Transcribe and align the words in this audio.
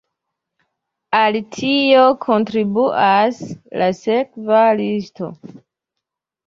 Al 1.17 1.37
tio 1.57 2.07
kontribuas 2.25 3.41
la 3.83 3.93
sekva 4.03 4.67
listo. 4.85 5.33